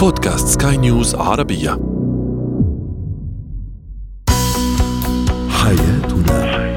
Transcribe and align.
بودكاست 0.00 0.62
سكاي 0.62 0.76
نيوز 0.76 1.14
عربية. 1.14 1.70
حياتنا. 5.48 6.70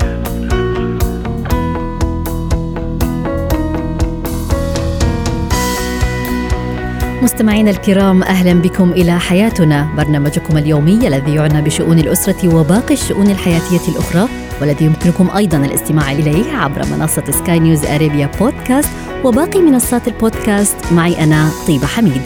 مستمعينا 7.22 7.72
الكرام 7.72 8.24
أهلا 8.24 8.54
بكم 8.54 8.92
إلى 8.92 9.20
حياتنا. 9.20 9.94
برنامجكم 9.98 10.58
اليومي 10.58 11.08
الذي 11.08 11.36
يعنى 11.36 11.62
بشؤون 11.62 12.00
الأسرة 12.00 12.56
وباقي 12.56 12.94
الشؤون 12.94 13.28
الحياتية 13.28 13.92
الأخرى 13.92 14.28
والذي 14.62 14.86
يمكنكم 14.86 15.30
أيضا 15.36 15.58
الاستماع 15.58 16.12
إليه 16.12 16.54
عبر 16.54 16.82
منصة 16.86 17.32
Sky 17.32 17.60
News 17.60 17.86
Arabia 17.86 18.32
Podcast 18.40 18.90
وباقي 19.24 19.62
منصات 19.62 20.08
البودكاست. 20.08 20.78
معي 20.92 21.24
أنا 21.24 21.50
طيبة 21.68 21.86
حميد. 21.86 22.22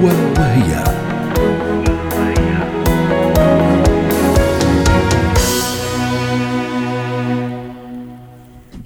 هو 0.00 0.06
وهي. 0.06 0.84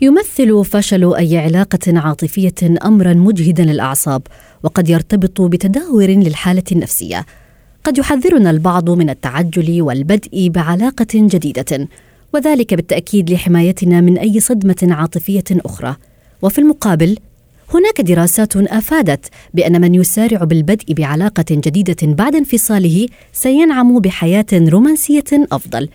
يمثل 0.00 0.64
فشل 0.64 1.14
أي 1.14 1.38
علاقة 1.38 1.78
عاطفية 1.86 2.54
امرا 2.84 3.14
مجهدا 3.14 3.64
للأعصاب 3.64 4.22
وقد 4.62 4.88
يرتبط 4.88 5.40
بتدهور 5.40 6.06
للحالة 6.06 6.62
النفسية. 6.72 7.26
قد 7.84 7.98
يحذرنا 7.98 8.50
البعض 8.50 8.90
من 8.90 9.10
التعجل 9.10 9.82
والبدء 9.82 10.48
بعلاقة 10.48 11.06
جديدة 11.14 11.88
وذلك 12.34 12.74
بالتأكيد 12.74 13.30
لحمايتنا 13.30 14.00
من 14.00 14.18
أي 14.18 14.40
صدمة 14.40 14.88
عاطفية 14.94 15.44
أخرى. 15.50 15.96
وفي 16.42 16.58
المقابل 16.58 17.18
هناك 17.74 18.00
دراسات 18.00 18.56
أفادت 18.56 19.26
بأن 19.54 19.80
من 19.80 19.94
يسارع 19.94 20.44
بالبدء 20.44 20.94
بعلاقة 20.94 21.44
جديدة 21.50 21.96
بعد 22.02 22.34
انفصاله 22.34 23.06
سينعم 23.32 24.00
بحياة 24.00 24.46
رومانسية 24.52 25.24
أفضل. 25.32 25.88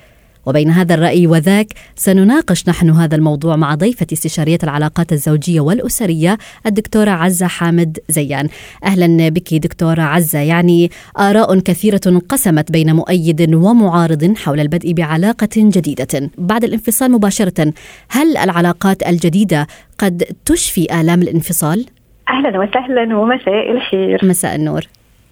وبين 0.49 0.69
هذا 0.69 0.93
الرأي 0.93 1.27
وذاك 1.27 1.67
سنناقش 1.95 2.69
نحن 2.69 2.89
هذا 2.89 3.15
الموضوع 3.15 3.55
مع 3.55 3.75
ضيفة 3.75 4.07
استشارية 4.13 4.57
العلاقات 4.63 5.13
الزوجية 5.13 5.59
والأسرية 5.61 6.37
الدكتورة 6.65 7.11
عزة 7.11 7.47
حامد 7.47 7.99
زيان. 8.09 8.47
أهلا 8.85 9.29
بك 9.29 9.53
دكتورة 9.53 10.01
عزة. 10.01 10.39
يعني 10.39 10.91
آراء 11.19 11.59
كثيرة 11.59 12.01
انقسمت 12.07 12.71
بين 12.71 12.95
مؤيد 12.95 13.53
ومعارض 13.53 14.33
حول 14.37 14.59
البدء 14.59 14.93
بعلاقة 14.93 15.49
جديدة. 15.55 16.29
بعد 16.37 16.63
الانفصال 16.63 17.11
مباشرة 17.11 17.73
هل 18.09 18.37
العلاقات 18.37 19.07
الجديدة 19.07 19.67
قد 19.99 20.23
تشفي 20.45 21.01
آلام 21.01 21.21
الانفصال؟ 21.21 21.85
أهلا 22.29 22.59
وسهلا 22.59 23.17
ومساء 23.17 23.71
الخير. 23.71 24.19
مساء 24.23 24.55
النور. 24.55 24.81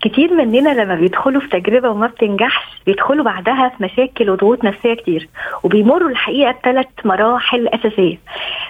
كتير 0.02 0.34
مننا 0.34 0.70
لما 0.70 0.96
بيدخلوا 0.96 1.42
في 1.42 1.48
تجربة 1.48 1.90
وما 1.90 2.08
بتنجحش 2.08 2.66
بيدخلوا 2.86 3.26
بعدها 3.26 3.70
في 3.78 3.84
مشاكل 3.84 4.30
وضغوط 4.30 4.64
نفسية 4.64 4.94
كتير 4.94 5.30
وبيمروا 5.64 6.10
الحقيقة 6.10 6.52
بثلاث 6.52 6.88
مراحل 7.06 7.68
أساسية. 7.68 8.18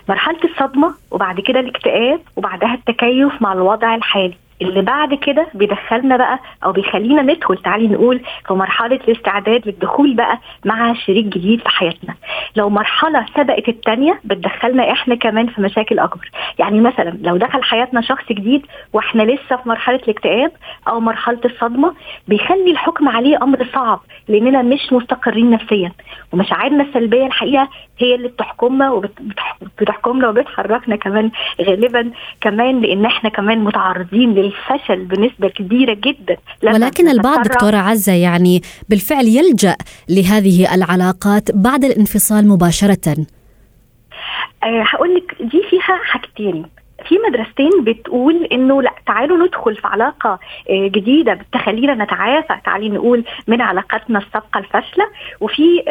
مرحلة 0.10 0.38
الصدمة 0.44 0.94
وبعد 1.12 1.40
كده 1.40 1.60
الاكتئاب 1.60 2.20
وبعدها 2.36 2.74
التكيف 2.74 3.42
مع 3.42 3.54
الوضع 3.54 3.96
الحالي. 3.96 4.34
اللي 4.62 4.82
بعد 4.82 5.14
كده 5.14 5.48
بيدخلنا 5.54 6.18
بقى 6.18 6.40
أو 6.66 6.72
بيخلينا 6.72 7.22
ندخل 7.22 7.58
تعالي 7.58 7.88
نقول 7.88 8.22
في 8.48 8.54
مرحلة 8.54 8.96
الاستعداد 8.96 9.62
للدخول 9.68 10.14
بقى 10.14 10.40
مع 10.66 10.94
شريك 10.94 11.26
جديد 11.26 11.60
في 11.62 11.70
حياتنا. 11.70 12.16
لو 12.56 12.70
مرحلة 12.70 13.26
سبقت 13.38 13.70
الثانية 13.70 14.20
بتدخلنا 14.24 14.92
إحنا 14.92 15.16
كمان 15.16 15.48
في 15.48 15.62
مشاكل 15.62 16.00
أكبر. 16.00 16.32
يعني 16.60 16.82
مثلا 16.82 17.18
لو 17.22 17.38
دخل 17.38 17.64
حياتنا 17.64 18.02
شخص 18.02 18.24
جديد 18.32 18.66
وإحنا 18.94 19.24
لسه 19.24 19.56
في 19.56 19.70
مرحلة 19.70 19.96
الاكتئاب 19.96 20.52
أو 20.88 21.00
مرحلة 21.00 21.40
الصدمة 21.46 21.94
بيخلي 22.28 22.72
الحكم 22.72 23.10
عليه 23.10 23.38
أمر 23.44 23.68
صعب 23.74 24.02
لأننا 24.28 24.62
مش 24.62 24.94
مستقرين 24.94 25.50
نفسيا. 25.50 25.92
ومشاعرنا 26.34 26.84
السلبية 26.84 27.26
الحقيقة 27.26 27.70
هي 28.00 28.16
اللي 28.16 28.28
بتحكمنا 28.28 28.92
وبتحكمنا 28.92 30.30
وبتحركنا 30.30 30.96
كمان 30.96 31.32
غالبا 31.62 32.12
كمان 32.42 32.82
لأن 32.82 33.06
إحنا 33.06 33.30
كمان 33.30 33.60
متعرضين 33.64 34.34
للفشل 34.34 35.06
بنسبة 35.06 35.48
كبيرة 35.48 35.94
جدا. 35.94 36.38
ولكن 36.64 37.10
البعض 37.10 37.42
دكتورة 37.44 37.78
عزة 37.78 38.14
يعني 38.14 38.62
بالفعل 38.90 39.26
يلجأ 39.26 39.76
لهذه 40.10 40.76
العلاقات 40.76 41.52
بعد 41.56 41.84
الانفصال. 41.84 42.37
مباشرة. 42.46 43.26
أه 44.64 44.84
هقول 44.84 45.16
لك 45.16 45.36
دي 45.40 45.64
فيها 45.70 45.98
حاجتين. 46.04 46.66
في 47.08 47.16
مدرستين 47.28 47.84
بتقول 47.84 48.44
إنه 48.44 48.82
لا 48.82 48.92
تعالوا 49.06 49.48
ندخل 49.48 49.76
في 49.76 49.88
علاقة 49.88 50.40
جديدة 50.70 51.40
تخلينا 51.52 51.94
نتعافى. 52.04 52.58
تعالي 52.66 52.90
نقول 52.90 53.24
من 53.48 53.62
علاقاتنا 53.62 54.20
السابقة 54.20 54.58
الفاشلة. 54.58 55.06
وفي 55.42 55.84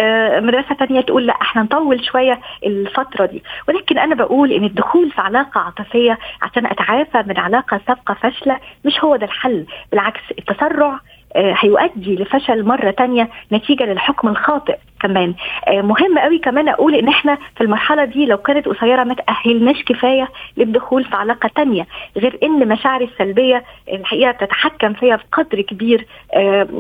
مدرسة 0.42 0.74
ثانية 0.74 1.00
تقول 1.00 1.26
لا 1.26 1.32
إحنا 1.32 1.62
نطول 1.62 2.04
شوية 2.04 2.40
الفترة 2.66 3.26
دي. 3.26 3.42
ولكن 3.68 3.98
أنا 3.98 4.14
بقول 4.14 4.52
إن 4.52 4.64
الدخول 4.64 5.10
في 5.10 5.20
علاقة 5.20 5.60
عاطفية 5.60 6.18
عشان 6.42 6.66
أتعافى 6.66 7.24
من 7.26 7.38
علاقة 7.38 7.80
سابقة 7.86 8.14
فاشلة 8.14 8.60
مش 8.84 9.04
هو 9.04 9.16
ده 9.16 9.26
الحل. 9.26 9.66
بالعكس 9.90 10.20
التسرع 10.38 11.00
هيؤدي 11.36 12.14
لفشل 12.14 12.64
مرة 12.64 12.90
تانية 12.90 13.28
نتيجة 13.52 13.84
للحكم 13.84 14.28
الخاطئ 14.28 14.76
كمان. 15.00 15.34
مهم 15.68 16.18
قوي 16.18 16.38
كمان 16.38 16.68
أقول 16.68 16.94
إن 16.94 17.08
إحنا 17.08 17.38
في 17.56 17.64
المرحلة 17.64 18.04
دي 18.04 18.26
لو 18.26 18.36
كانت 18.36 18.66
قصيرة 18.68 19.04
ما 19.04 19.14
تأهلناش 19.14 19.82
كفاية 19.82 20.28
للدخول 20.56 21.04
في 21.04 21.16
علاقة 21.16 21.50
تانية 21.56 21.86
غير 22.16 22.38
إن 22.42 22.68
مشاعري 22.68 23.04
السلبية 23.04 23.64
الحقيقة 23.92 24.32
تتحكم 24.32 24.92
فيها 24.92 25.16
بقدر 25.16 25.60
كبير 25.60 26.06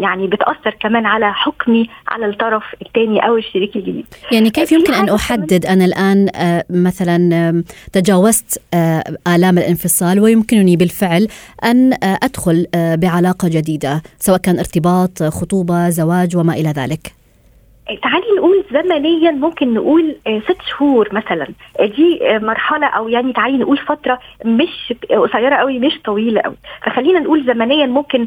يعني 0.00 0.26
بتأثر 0.26 0.76
كمان 0.80 1.06
على 1.06 1.32
حكمي 1.34 1.88
على 2.08 2.26
الطرف 2.26 2.64
الثاني 2.86 3.26
أو 3.26 3.36
الشريك 3.36 3.76
الجديد. 3.76 4.06
يعني 4.32 4.50
كيف 4.50 4.72
يمكن 4.72 4.94
أن 4.94 5.08
أحدد 5.10 5.66
أنا 5.66 5.84
الآن 5.84 6.28
مثلا 6.70 7.62
تجاوزت 7.92 8.62
آلام 9.34 9.58
الانفصال 9.58 10.20
ويمكنني 10.20 10.76
بالفعل 10.76 11.28
أن 11.64 11.92
أدخل 12.22 12.66
بعلاقة 12.74 13.48
جديدة 13.48 14.02
سواء 14.18 14.38
كان 14.46 14.58
ارتباط 14.58 15.22
خطوبة 15.22 15.88
زواج 15.88 16.36
وما 16.36 16.52
إلى 16.52 16.68
ذلك؟ 16.68 17.12
تعالي 18.02 18.26
نقول 18.38 18.64
زمنيا 18.72 19.30
ممكن 19.30 19.74
نقول 19.74 20.16
ست 20.44 20.62
شهور 20.70 21.08
مثلا. 21.12 21.46
دي 21.80 22.20
مرحلة 22.22 22.86
أو 22.86 23.08
يعني 23.08 23.32
تعالي 23.32 23.58
نقول 23.58 23.78
فترة 23.78 24.18
مش 24.44 24.94
قصيرة 25.10 25.56
قوي 25.56 25.78
مش 25.78 26.00
طويلة 26.04 26.40
قوي. 26.40 26.56
فخلينا 26.86 27.20
نقول 27.20 27.44
زمنيا 27.46 27.86
ممكن 27.86 28.26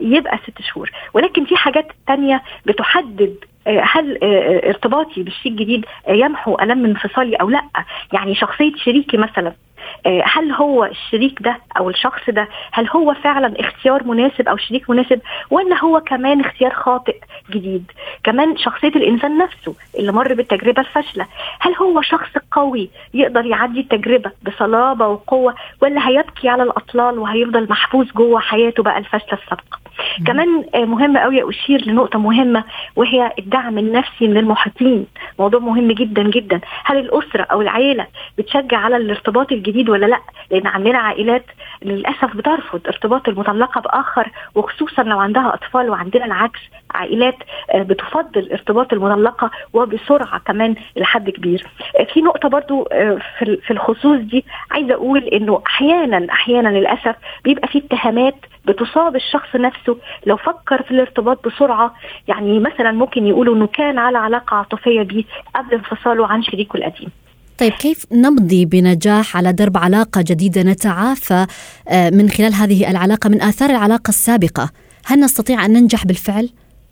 يبقى 0.00 0.38
ست 0.38 0.62
شهور. 0.62 0.90
ولكن 1.14 1.44
في 1.44 1.56
حاجات 1.56 1.86
تانية 2.06 2.42
بتحدد 2.66 3.34
هل 3.66 4.18
ارتباطي 4.64 5.22
بالشيء 5.22 5.52
الجديد 5.52 5.84
يمحو 6.08 6.54
ألم 6.54 6.84
انفصالي 6.84 7.36
أو 7.36 7.50
لأ. 7.50 7.64
يعني 8.12 8.34
شخصية 8.34 8.72
شريكي 8.76 9.16
مثلا. 9.16 9.52
هل 10.24 10.52
هو 10.52 10.84
الشريك 10.84 11.42
ده 11.42 11.58
أو 11.78 11.90
الشخص 11.90 12.30
ده 12.30 12.48
هل 12.72 12.88
هو 12.88 13.14
فعلا 13.14 13.60
اختيار 13.60 14.04
مناسب 14.04 14.48
أو 14.48 14.56
شريك 14.56 14.90
مناسب 14.90 15.20
ولا 15.50 15.78
هو 15.84 16.00
كمان 16.00 16.40
اختيار 16.40 16.70
خاطئ 16.74 17.16
جديد؟ 17.50 17.92
كمان 18.24 18.56
شخصية 18.56 18.88
الإنسان 18.88 19.38
نفسه 19.38 19.74
اللي 19.98 20.12
مر 20.12 20.34
بالتجربة 20.34 20.80
الفاشلة 20.82 21.26
هل 21.60 21.74
هو 21.74 22.02
شخص 22.02 22.30
قوي 22.52 22.90
يقدر 23.14 23.46
يعدي 23.46 23.80
التجربة 23.80 24.30
بصلابة 24.42 25.06
وقوة 25.08 25.54
ولا 25.82 26.08
هيبكي 26.08 26.48
على 26.48 26.62
الأطلال 26.62 27.18
وهيفضل 27.18 27.66
محبوس 27.70 28.12
جوه 28.12 28.40
حياته 28.40 28.82
بقى 28.82 28.98
الفاشلة 28.98 29.32
السابقة؟ 29.42 29.78
كمان 30.26 30.64
مهم 30.74 31.18
قوي 31.18 31.50
أشير 31.50 31.84
لنقطة 31.86 32.18
مهمة 32.18 32.64
وهي 32.96 33.32
الدعم 33.38 33.78
النفسي 33.78 34.28
من 34.28 34.36
المحيطين. 34.36 35.06
موضوع 35.38 35.60
مهم 35.60 35.92
جدا 35.92 36.22
جدا. 36.22 36.60
هل 36.84 36.98
الأسرة 36.98 37.42
أو 37.42 37.60
العيلة 37.62 38.06
بتشجع 38.38 38.78
على 38.78 38.96
الارتباط 38.96 39.52
الجديد 39.52 39.88
ولا 39.88 40.06
لأ؟ 40.06 40.20
لأن 40.50 40.66
عندنا 40.66 40.98
عائلات 40.98 41.44
للأسف 41.82 42.36
بترفض 42.36 42.80
ارتباط 42.86 43.28
المطلقه 43.28 43.80
بآخر 43.80 44.28
وخصوصا 44.54 45.02
لو 45.02 45.18
عندها 45.20 45.54
أطفال 45.54 45.90
وعندنا 45.90 46.24
العكس. 46.24 46.60
عائلات 46.94 47.36
بتفضل 47.74 48.48
ارتباط 48.52 48.92
المطلقه 48.92 49.50
وبسرعة 49.72 50.38
كمان 50.38 50.74
لحد 50.96 51.30
كبير. 51.30 51.66
في 52.14 52.20
نقطة 52.20 52.48
برضو 52.48 52.84
في 53.66 53.70
الخصوص 53.70 54.20
دي 54.20 54.44
عايزة 54.70 54.94
أقول 54.94 55.24
إنه 55.24 55.62
أحيانا 55.66 56.26
أحيانا 56.32 56.68
للأسف 56.68 57.14
بيبقى 57.44 57.68
في 57.68 57.78
اتهامات 57.78 58.34
بتصاب 58.64 59.16
الشخص 59.16 59.56
نفسه. 59.56 59.96
لو 60.26 60.36
فكر 60.36 60.82
في 60.82 60.90
الارتباط 60.90 61.48
بسرعة 61.48 61.94
يعني 62.28 62.58
مثلا 62.58 62.92
ممكن 62.92 63.26
يقولوا 63.26 63.54
إنه 63.56 63.66
كان 63.66 63.98
على 63.98 64.18
علاقة 64.18 64.56
عاطفية 64.56 65.02
بيه 65.02 65.24
قبل 65.54 65.74
انفصاله 65.74 66.26
عن 66.26 66.42
شريكه 66.42 66.76
القديم. 66.76 67.08
طيب 67.58 67.72
كيف 67.72 68.04
نمضي 68.12 68.64
بنجاح 68.66 69.36
على 69.36 69.52
درب 69.52 69.76
علاقة 69.76 70.24
جديدة 70.26 70.62
نتعافى 70.62 71.46
من 72.12 72.28
خلال 72.28 72.54
هذه 72.54 72.90
العلاقة 72.90 73.28
من 73.28 73.42
آثار 73.42 73.70
العلاقة 73.70 74.08
السابقة؟ 74.08 74.70
هل 75.06 75.20
نستطيع 75.20 75.64
أن 75.64 75.72
ننجح 75.72 76.06
بالفعل؟ 76.06 76.48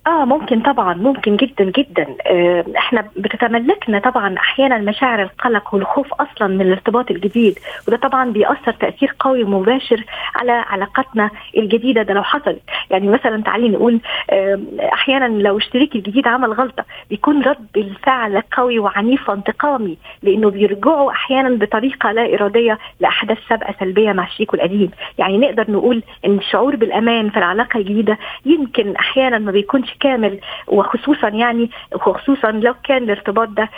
آه 0.09 0.25
ممكن 0.25 0.61
طبعا 0.63 0.95
ممكن 0.95 1.37
جدا 1.37 1.65
جدا. 1.65 2.07
آه 2.27 2.65
إحنا 2.77 3.05
بتتملكنا 3.17 3.99
طبعا 3.99 4.37
أحيانا 4.39 4.79
مشاعر 4.79 5.23
القلق 5.23 5.75
والخوف 5.75 6.15
أصلا 6.15 6.49
من 6.49 6.61
الارتباط 6.61 7.11
الجديد 7.11 7.59
وده 7.89 7.97
طبعا 7.97 8.31
بيأثر 8.31 8.73
تأثير 8.73 9.15
قوي 9.21 9.43
ومباشر 9.43 10.05
على 10.35 10.53
علاقتنا 10.53 11.31
الجديدة 11.57 12.03
ده 12.03 12.15
لو 12.15 12.23
حصلت 12.23 12.61
يعني 12.91 13.09
مثلا 13.09 13.43
تعالي 13.43 13.69
نقول 13.69 14.01
آه 14.31 14.59
أحيانا 14.93 15.43
لو 15.43 15.57
الشريك 15.57 15.95
الجديد 15.97 16.29
عمل 16.29 16.53
غلطة 16.53 16.85
بيكون 17.11 17.43
رد 17.43 17.67
الفعل 17.77 18.43
قوي 18.53 18.79
وعنيف 18.79 19.29
وانتقامي 19.29 19.97
لأنه 20.23 20.51
بيرجعوا 20.51 21.11
أحيانا 21.11 21.49
بطريقة 21.57 22.13
لا 22.13 22.35
إرادية 22.35 22.79
لأحداث 23.01 23.39
سابقة 23.49 23.75
سلبية 23.81 24.13
مع 24.13 24.29
شريكه 24.29 24.55
القديم. 24.55 24.91
يعني 25.19 25.39
نقدر 25.39 25.71
نقول 25.71 26.03
إن 26.25 26.39
الشعور 26.39 26.77
بالأمان 26.77 27.31
في 27.31 27.37
العلاقة 27.37 27.79
الجديدة 27.79 28.19
يمكن 28.47 28.97
أحيانا 28.97 29.39
ما 29.39 29.53
بيكونش 29.53 29.95
كامل 30.01 30.41
وخصوصا 30.67 31.29
يعني 31.29 31.71
وخصوصا 31.95 32.51
لو 32.51 32.75
كان 32.85 33.03
الارتباط 33.03 33.49
ده 33.49 33.71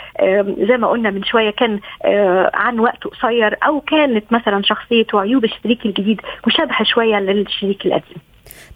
زي 0.67 0.77
ما 0.77 0.87
قلنا 0.87 1.09
من 1.09 1.23
شوية 1.23 1.49
كان 1.49 1.79
عن 2.53 2.79
وقت 2.79 3.03
قصير 3.03 3.57
أو 3.65 3.81
كانت 3.81 4.33
مثلا 4.33 4.61
شخصيته 4.63 5.17
وعيوب 5.17 5.43
الشريك 5.43 5.85
الجديد 5.85 6.21
مشابهة 6.47 6.83
شوية 6.83 7.19
للشريك 7.19 7.85
القديم. 7.85 8.17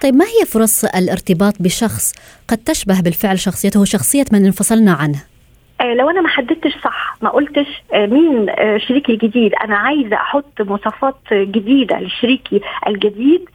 طيب 0.02 0.14
ما 0.16 0.26
هي 0.26 0.46
فرص 0.46 0.86
الارتباط 0.86 1.54
بشخص 1.60 2.14
قد 2.48 2.58
تشبه 2.58 3.02
بالفعل 3.02 3.40
شخصيته 3.40 3.86
شخصيه 3.86 4.26
من 4.34 4.46
انفصلنا 4.46 4.94
عنه؟ 4.94 5.24
لو 5.82 6.10
أنا 6.10 6.22
ما 6.22 6.28
حددتش 6.28 6.74
صح 6.84 7.18
ما 7.22 7.30
قلتش 7.30 7.68
مين 7.94 8.48
شريكي 8.78 9.12
الجديد 9.12 9.54
أنا 9.64 9.78
عايزة 9.78 10.16
أحط 10.16 10.62
مواصفات 10.62 11.16
جديدة 11.32 12.00
لشريكي 12.00 12.62
الجديد 12.88 13.50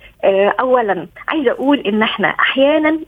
اولا 0.60 1.06
عايزة 1.28 1.50
أقول 1.50 1.78
إن 1.78 2.02
إحنا 2.02 2.28
أحيانا 2.28 2.98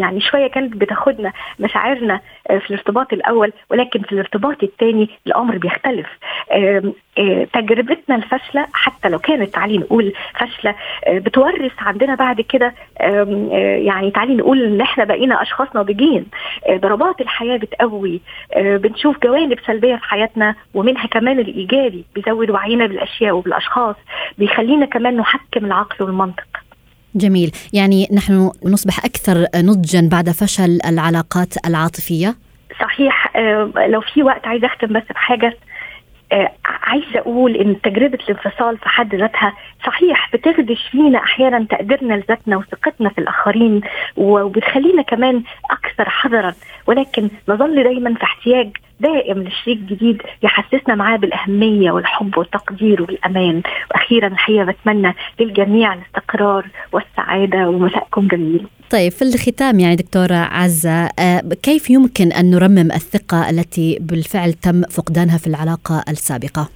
يعني 0.00 0.20
شوية 0.20 0.46
كانت 0.46 0.76
بتاخدنا 0.76 1.32
مشاعرنا 1.60 2.20
في 2.48 2.70
الارتباط 2.70 3.12
الأول 3.12 3.52
ولكن 3.70 4.02
في 4.02 4.12
الارتباط 4.12 4.62
الثاني 4.62 5.10
الأمر 5.26 5.58
بيختلف. 5.58 6.06
تجربتنا 7.52 8.16
الفاشلة 8.16 8.66
حتى 8.72 9.08
لو 9.08 9.18
كانت 9.18 9.54
تعالي 9.54 9.78
نقول 9.78 10.12
فاشلة 10.38 10.74
بتورث 11.08 11.72
عندنا 11.78 12.14
بعد 12.14 12.40
كده 12.40 12.74
يعني 13.78 14.10
تعالي 14.10 14.34
نقول 14.34 14.62
إن 14.64 14.80
إحنا 14.80 15.04
بقينا 15.04 15.42
أشخاص 15.42 15.68
ناضجين. 15.74 16.26
ضربات 16.70 17.20
الحياة 17.20 17.56
بتقوي 17.56 18.20
بنشوف 18.56 19.16
جوانب 19.22 19.58
سلبية 19.66 19.96
في 19.96 20.04
حياتنا 20.04 20.54
ومنها 20.74 21.06
كمان 21.06 21.38
الإيجابي 21.38 22.04
بيزود 22.14 22.50
وعينا 22.50 22.86
بالأشياء 22.86 23.32
وبالأشخاص 23.36 23.96
بيخلينا 24.38 24.86
كمان 24.86 25.16
نحكم 25.16 25.64
العقل 25.64 26.04
والمنطق. 26.04 26.45
جميل. 27.16 27.52
يعني 27.72 28.08
نحن 28.12 28.50
نصبح 28.64 29.04
أكثر 29.04 29.46
نضجا 29.56 30.08
بعد 30.12 30.30
فشل 30.30 30.78
العلاقات 30.86 31.66
العاطفية؟ 31.66 32.34
صحيح 32.80 33.36
لو 33.88 34.00
في 34.00 34.22
وقت 34.22 34.46
عايزة 34.46 34.66
أختم 34.66 34.86
بس 34.86 35.02
بحاجة 35.10 35.56
عايزة 36.64 37.18
أقول 37.18 37.56
إن 37.56 37.80
تجربة 37.80 38.18
الانفصال 38.28 38.78
في 38.78 38.88
حد 38.88 39.14
ذاتها 39.14 39.52
صحيح 39.86 40.30
بتخدش 40.32 40.88
فينا 40.90 41.18
أحيانا 41.18 41.66
تقديرنا 41.70 42.14
لذاتنا 42.14 42.56
وثقتنا 42.56 43.08
في 43.08 43.18
الآخرين 43.18 43.80
وبتخلينا 44.16 45.02
كمان 45.02 45.42
أكثر 45.70 46.08
حذرا. 46.10 46.54
ولكن 46.86 47.30
نظل 47.48 47.82
دايما 47.82 48.14
في 48.14 48.22
احتياج 48.22 48.70
دائم 49.00 49.38
للشريك 49.38 49.78
جديد 49.78 50.22
يحسسنا 50.42 50.94
معاه 50.94 51.16
بالأهمية 51.16 51.90
والحب 51.90 52.38
والتقدير 52.38 53.02
والأمان 53.02 53.62
وأخيرا 53.90 54.26
الحقيقة 54.26 54.64
بتمنى 54.64 55.14
للجميع 55.40 55.94
الاستقرار 55.94 56.66
والسعادة 56.92 57.68
ومساءكم 57.68 58.28
جميل 58.28 58.66
طيب 58.90 59.12
في 59.12 59.22
الختام 59.22 59.80
يعني 59.80 59.96
دكتورة 59.96 60.34
عزة 60.34 61.08
كيف 61.62 61.90
يمكن 61.90 62.32
أن 62.32 62.50
نرمم 62.50 62.92
الثقة 62.92 63.50
التي 63.50 63.98
بالفعل 64.00 64.52
تم 64.52 64.82
فقدانها 64.82 65.38
في 65.38 65.46
العلاقة 65.46 66.04
السابقة؟ 66.08 66.75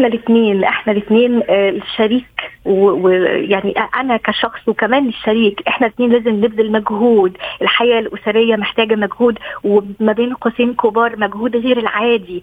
إحنا 0.00 0.08
الاثنين 0.14 0.64
إحنا 0.64 0.92
الاثنين 0.92 1.42
الشريك 1.50 2.26
ويعني 2.64 3.74
أنا 4.00 4.16
كشخص 4.16 4.68
وكمان 4.68 5.08
الشريك 5.08 5.62
إحنا 5.68 5.86
الاثنين 5.86 6.12
لازم 6.12 6.30
نبذل 6.44 6.72
مجهود. 6.72 7.36
الحياة 7.62 7.98
الأسرية 7.98 8.56
محتاجة 8.56 8.94
مجهود 8.94 9.38
وما 9.64 10.12
بين 10.12 10.34
قوسين 10.34 10.74
كبار 10.74 11.16
مجهود 11.18 11.56
غير 11.56 11.78
العادي 11.78 12.42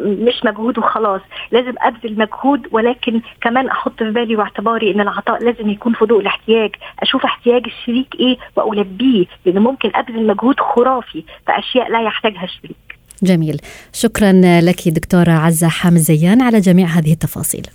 مش 0.00 0.44
مجهود 0.44 0.78
وخلاص. 0.78 1.20
لازم 1.50 1.74
أبذل 1.78 2.18
مجهود 2.18 2.68
ولكن 2.72 3.20
كمان 3.40 3.68
أحط 3.68 3.98
في 3.98 4.10
بالي 4.10 4.36
واعتباري 4.36 4.90
إن 4.90 5.00
العطاء 5.00 5.44
لازم 5.44 5.70
يكون 5.70 5.92
في 5.92 6.04
ضوء 6.04 6.20
الاحتياج. 6.20 6.70
أشوف 7.02 7.24
احتياج 7.24 7.62
الشريك 7.66 8.14
إيه 8.20 8.36
وألبيه 8.56 9.26
لأن 9.46 9.58
ممكن 9.58 9.90
أبذل 9.94 10.26
مجهود 10.26 10.60
خرافي 10.60 11.22
في 11.46 11.58
أشياء 11.58 11.90
لا 11.90 12.02
يحتاجها 12.02 12.44
الشريك. 12.44 12.89
جميل. 13.22 13.60
شكرا 13.92 14.60
لك 14.60 14.88
دكتورة 14.88 15.32
عزة 15.32 15.68
حامد 15.68 16.00
زيان 16.00 16.42
على 16.42 16.60
جميع 16.60 16.86
هذه 16.86 17.12
التفاصيل. 17.12 17.66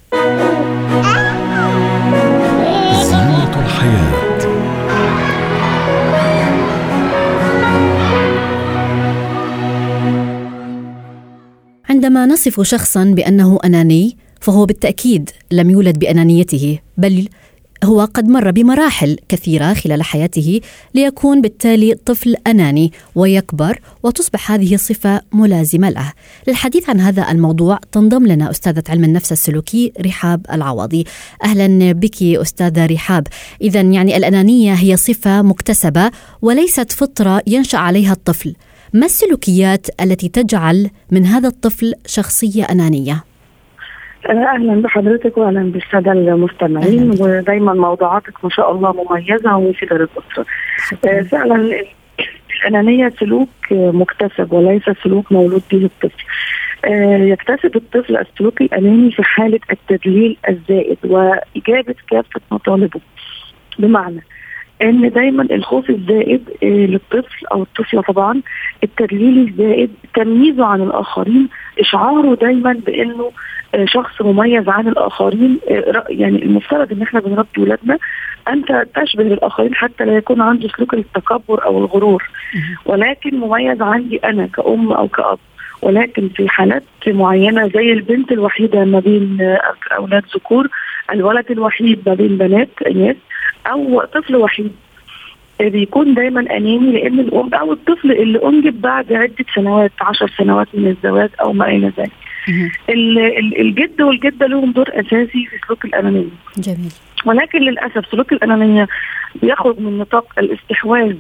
زينة 3.04 3.66
الحياة. 3.66 4.26
عندما 11.90 12.26
نصف 12.26 12.62
شخصا 12.62 13.04
بأنه 13.04 13.60
أناني 13.66 14.18
فهو 14.42 14.66
بالتأكيد 14.66 15.30
لم 15.52 15.70
يولد 15.70 16.00
بأنانيته 16.00 16.80
بل 16.98 17.28
هو 17.86 18.02
قد 18.02 18.28
مر 18.28 18.52
بمراحل 18.52 19.18
كثيرة 19.30 19.74
خلال 19.74 20.04
حياته 20.04 20.62
ليكون 20.94 21.42
بالتالي 21.42 21.96
طفل 22.06 22.36
أناني 22.48 22.92
ويكبر 23.16 23.80
وتصبح 24.04 24.52
هذه 24.52 24.76
الصفة 24.76 25.22
ملازمة 25.34 25.90
له. 25.90 26.14
للحديث 26.48 26.90
عن 26.90 27.00
هذا 27.00 27.32
الموضوع 27.32 27.80
تنضم 27.92 28.28
لنا 28.28 28.52
أستاذة 28.52 28.84
علم 28.90 29.04
النفس 29.04 29.32
السلوكي 29.32 29.94
رحاب 30.06 30.46
العوضي. 30.52 31.06
أهلا 31.44 31.92
بك 31.92 32.24
أستاذة 32.24 32.86
رحاب. 32.86 33.28
اذا 33.62 33.82
يعني 33.82 34.18
الأنانية 34.18 34.74
هي 34.74 34.98
صفة 34.98 35.42
مكتسبة 35.42 36.12
وليست 36.42 36.92
فطرة 36.92 37.42
ينشأ 37.48 37.78
عليها 37.78 38.14
الطفل. 38.14 38.56
ما 38.94 39.06
السلوكيات 39.06 39.88
التي 40.02 40.30
تجعل 40.30 40.90
من 41.12 41.26
هذا 41.26 41.48
الطفل 41.48 41.94
شخصية 42.06 42.64
أنانية؟ 42.64 43.24
أهلا 44.30 44.82
بحضرتك 44.82 45.38
واهلا 45.38 45.72
بالسادة 45.72 46.12
المستمعين 46.12 47.10
ودايما 47.20 47.74
موضوعاتك 47.74 48.44
ما 48.44 48.50
شاء 48.50 48.72
الله 48.72 48.94
مميزة 48.94 49.56
ومفيدة 49.56 49.96
للأسرة. 49.96 50.46
آه 51.08 51.22
فعلا 51.22 51.84
الأنانية 52.62 53.10
سلوك 53.20 53.50
مكتسب 53.72 54.54
وليس 54.54 54.84
سلوك 55.04 55.32
مولود 55.32 55.62
به 55.72 55.86
الطفل. 55.86 56.24
آه 56.86 57.18
يكتسب 57.18 57.76
الطفل 57.76 58.18
السلوك 58.18 58.62
الأناني 58.62 59.12
في 59.12 59.24
حالة 59.24 59.60
التدليل 59.72 60.38
الزائد 60.50 60.98
وإجابة 61.04 61.96
كافة 62.10 62.42
مطالبه. 62.52 63.00
بمعنى 63.80 64.24
إن 64.82 65.10
دايما 65.10 65.44
الخوف 65.44 65.90
الزائد 65.90 66.50
آه 66.64 66.66
للطفل 66.68 67.46
أو 67.52 67.62
الطفلة 67.64 68.02
طبعا 68.02 68.42
التدليل 68.84 69.48
الزائد 69.48 69.90
تمييزه 70.16 70.66
عن 70.66 70.82
الآخرين 70.82 71.48
إشعاره 71.80 72.36
دايما 72.36 72.74
بإنه 72.74 73.32
شخص 73.86 74.22
مميز 74.22 74.70
عن 74.70 74.88
الآخرين 74.88 75.60
يعني 76.10 76.44
المفترض 76.44 76.92
إن 76.92 77.02
إحنا 77.02 77.20
بنربي 77.20 77.62
ولادنا 77.62 77.98
انت 78.50 78.86
تشبه 78.96 79.24
الاخرين 79.24 79.76
حتى 79.76 80.06
لا 80.06 80.18
يكون 80.18 80.42
عنده 80.42 80.68
سلوك 80.78 80.94
التكبر 80.94 81.66
أو 81.66 81.78
الغرور. 81.78 82.30
ولكن 82.86 83.40
مميز 83.40 83.82
عندي 83.82 84.18
أنا 84.18 84.48
كأم 84.48 84.92
أو 84.92 85.08
كأب. 85.08 85.38
ولكن 85.82 86.30
في 86.30 86.50
حالات 86.50 86.84
معينة 87.08 87.68
زي 87.68 87.94
البنت 87.94 88.32
الوحيدة 88.32 88.86
ما 88.86 89.00
بين 89.00 89.58
أولاد 89.98 90.24
ذكور 90.36 90.68
الولد 91.12 91.52
الوحيد 91.52 92.00
ما 92.08 92.14
بين 92.14 92.38
بنات 92.38 92.70
إناث 92.88 93.18
أو 93.68 94.02
طفل 94.02 94.36
وحيد 94.36 94.72
بيكون 95.60 96.14
دايما 96.14 96.42
أناني 96.42 96.92
لأن 96.92 97.20
الأم 97.20 97.54
أو 97.54 97.74
الطفل 97.74 98.12
اللي 98.12 98.46
انجب 98.46 98.82
بعد 98.82 99.14
عدة 99.14 99.46
سنوات 99.56 99.92
عشر 100.02 100.32
سنوات 100.38 100.68
من 100.74 100.88
الزواج 100.88 101.30
أو 101.42 101.54
ما 101.54 101.68
إلى 101.68 101.92
ذلك. 101.98 102.12
الجد 103.60 104.02
والجدة 104.02 104.48
لهم 104.48 104.72
دور 104.72 104.90
أساسي 104.90 105.46
في 105.46 105.58
سلوك 105.68 105.86
الأنانية. 105.86 106.26
جميل. 106.58 106.92
ولكن 107.26 107.60
للأسف 107.60 108.06
سلوك 108.12 108.34
الأنانية 108.34 108.88
بيخرج 109.42 109.80
من 109.80 109.98
نطاق 109.98 110.26
الاستحواذ 110.38 111.16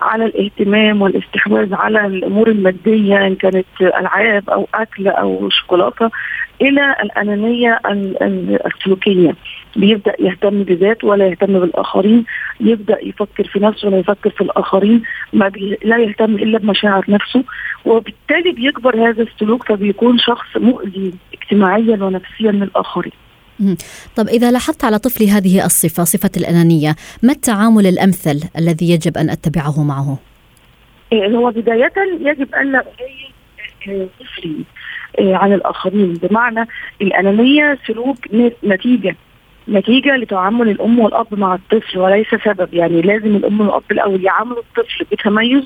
على 0.00 0.24
الاهتمام 0.24 1.02
والاستحواذ 1.02 1.74
على 1.74 2.06
الأمور 2.06 2.48
المادية 2.48 3.26
إن 3.26 3.34
كانت 3.34 3.66
ألعاب 3.80 4.50
أو 4.50 4.68
أكل 4.74 5.08
أو 5.08 5.50
شوكولاتة 5.50 6.10
إلى 6.60 6.96
الأنانية 7.02 7.80
السلوكية. 8.66 9.34
بيبدأ 9.76 10.14
يهتم 10.18 10.62
بذاته 10.62 11.08
ولا 11.08 11.26
يهتم 11.26 11.60
بالآخرين 11.60 12.24
يبدأ 12.60 12.98
يفكر 13.06 13.44
في 13.44 13.58
نفسه 13.58 13.88
ولا 13.88 13.98
يفكر 13.98 14.30
في 14.30 14.40
الآخرين 14.40 15.02
ما 15.32 15.48
بي... 15.48 15.78
لا 15.84 15.98
يهتم 15.98 16.34
إلا 16.34 16.58
بمشاعر 16.58 17.04
نفسه 17.08 17.44
وبالتالي 17.84 18.52
بيكبر 18.52 19.08
هذا 19.08 19.22
السلوك 19.22 19.68
فبيكون 19.68 20.18
شخص 20.18 20.56
مؤذي 20.56 21.14
اجتماعيا 21.34 22.04
ونفسيا 22.04 22.52
للآخرين. 22.52 23.12
طب 24.16 24.28
إذا 24.28 24.50
لاحظت 24.50 24.84
على 24.84 24.98
طفلي 24.98 25.30
هذه 25.30 25.64
الصفة 25.64 26.04
صفة 26.04 26.30
الأنانية 26.36 26.96
ما 27.22 27.32
التعامل 27.32 27.86
الأمثل 27.86 28.40
الذي 28.58 28.90
يجب 28.90 29.18
أن 29.18 29.30
أتبعه 29.30 29.82
معه؟ 29.82 30.18
إيه، 31.12 31.26
هو 31.26 31.50
بداية 31.50 31.92
يجب 32.20 32.54
أن 32.54 32.72
لا 32.72 32.84
طفلي 34.20 34.64
إيه، 35.18 35.36
عن 35.36 35.52
الآخرين. 35.52 36.14
بمعنى 36.14 36.68
الأنانية 37.02 37.78
سلوك 37.86 38.18
نتيجة 38.64 39.16
نتيجة 39.68 40.16
لتعامل 40.16 40.68
الأم 40.68 40.98
والأب 40.98 41.26
مع 41.38 41.54
الطفل 41.54 41.98
وليس 41.98 42.26
سبب. 42.44 42.74
يعني 42.74 43.02
لازم 43.02 43.36
الأم 43.36 43.60
والأب 43.60 43.82
الأول 43.90 44.24
يعاملوا 44.24 44.62
الطفل 44.62 45.04
بتميز 45.12 45.64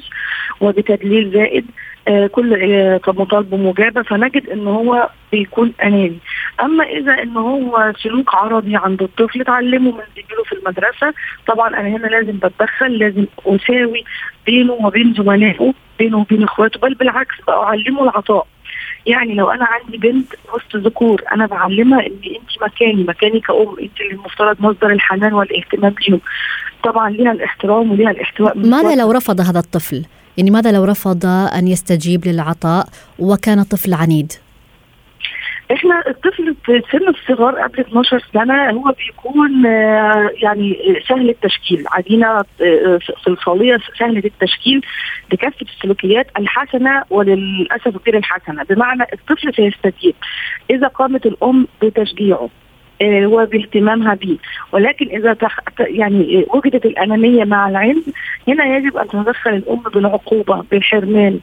وبتدليل 0.61 1.31
زائد 1.31 1.67
كل 2.09 2.55
آه 2.55 3.01
مطالبه 3.07 3.57
مجابه 3.57 4.03
فنجد 4.03 4.49
إن 4.49 4.67
هو 4.67 5.09
بيكون 5.33 5.73
أناني. 5.83 6.19
أما 6.61 6.85
إذا 6.85 7.23
إن 7.23 7.37
هو 7.37 7.93
سلوك 8.03 8.35
عرضي 8.35 8.77
عند 8.77 9.03
الطفل 9.03 9.41
اتعلمه 9.41 9.91
من 9.91 10.05
زميله 10.17 10.45
في 10.47 10.53
المدرسة. 10.53 11.15
طبعا 11.47 11.69
أنا 11.69 11.89
هنا 11.89 12.07
لازم 12.07 12.39
بتدخل 12.39 12.99
لازم 12.99 13.27
أساوي 13.47 14.05
بينه 14.47 14.73
وبين 14.73 15.15
زملائه 15.15 15.75
بينه 15.99 16.19
وبين 16.19 16.43
إخواته 16.43 16.81
بل 16.81 16.95
بالعكس 16.95 17.35
أعلمه 17.49 18.03
العطاء. 18.03 18.47
يعني 19.07 19.35
لو 19.35 19.51
أنا 19.51 19.65
عندي 19.65 19.99
بنت 19.99 20.27
وسط 20.55 20.77
ذكور 20.77 21.23
أنا 21.33 21.47
بعلمها 21.47 22.01
إن 22.07 22.13
انت 22.27 22.63
مكاني 22.63 23.05
مكاني 23.05 23.41
كأم 23.41 23.77
انت 23.81 24.01
اللي 24.01 24.13
المفترض 24.13 24.57
مصدر 24.61 24.91
الحنان 24.91 25.33
والاهتمام 25.33 25.95
ليهم. 26.09 26.21
طبعا 26.85 27.11
ليها 27.11 27.33
الاحترام 27.33 27.93
وليها 27.93 28.11
الاحتواء 28.11 28.59
ماذا 28.59 28.95
لو 28.95 29.13
رفض 29.13 29.41
هذا 29.41 29.59
الطفل؟ 29.59 30.05
يعني 30.41 30.51
ماذا 30.51 30.73
لو 30.73 30.85
رفض 30.85 31.27
أن 31.27 31.69
يستجيب 31.69 32.27
للعطاء 32.27 32.87
وكان 33.19 33.63
طفل 33.63 33.95
عنيد؟ 33.95 34.33
إحنا 35.73 36.03
الطفل 36.09 36.57
في 36.65 36.83
سن 36.93 37.09
الصغار 37.09 37.55
قبل 37.55 37.81
12 37.81 38.25
سنة 38.33 38.71
هو 38.71 38.95
بيكون 38.99 39.67
آه، 39.67 40.31
يعني 40.43 40.77
سهل 41.09 41.31
التشكيل. 41.31 41.85
عدينه 41.91 42.45
صلصاليه 43.25 43.75
آه، 43.75 43.81
سهله 43.99 44.23
التشكيل 44.25 44.81
بكافه 45.31 45.67
السلوكيات 45.77 46.27
الحسنة 46.39 47.03
وللأسف 47.11 48.07
غير 48.07 48.17
الحسنة. 48.17 48.65
بمعنى 48.71 49.03
الطفل 49.13 49.55
سيستجيب. 49.55 50.15
إذا 50.71 50.87
قامت 50.87 51.27
الأم 51.27 51.67
بتشجيعه 51.83 52.49
وباهتمامها 53.03 54.15
به 54.15 54.39
ولكن 54.73 55.07
إذا 55.09 55.33
تخ... 55.35 55.59
يعني 55.81 56.47
وجدت 56.55 56.87
الأنانية 56.87 57.45
مع 57.45 57.69
العلم 57.69 58.03
هنا 58.49 58.77
يجب 58.77 58.97
أن 58.97 59.09
تتدخل 59.09 59.51
الأم 59.55 59.83
بالعقوبة 59.95 60.65
بالحرمان 60.71 61.41